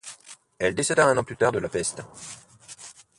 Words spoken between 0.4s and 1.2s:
Elle décéda un